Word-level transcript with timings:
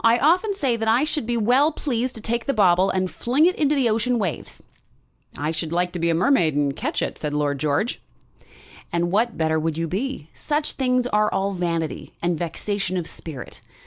I 0.00 0.16
often 0.16 0.54
say 0.54 0.76
that 0.78 0.88
I 0.88 1.04
should 1.04 1.26
be 1.26 1.36
well 1.36 1.70
pleased 1.70 2.14
to 2.14 2.22
take 2.22 2.46
the 2.46 2.54
bauble 2.54 2.88
and 2.88 3.10
fling 3.10 3.44
it 3.44 3.54
into 3.56 3.74
the 3.74 3.90
ocean 3.90 4.18
waves." 4.18 4.62
"I 5.36 5.50
should 5.50 5.70
like 5.70 5.92
to 5.92 5.98
be 5.98 6.08
a 6.08 6.14
mermaid 6.14 6.54
and 6.56 6.74
catch 6.74 7.02
it," 7.02 7.18
said 7.18 7.34
Lord 7.34 7.58
George. 7.60 8.00
"And 8.90 9.10
what 9.10 9.36
better 9.36 9.60
would 9.60 9.76
you 9.76 9.86
be? 9.86 10.30
Such 10.32 10.72
things 10.72 11.06
are 11.08 11.30
all 11.30 11.52
vanity 11.52 12.14
and 12.22 12.38
vexation 12.38 12.96
of 12.96 13.06
spirit. 13.06 13.60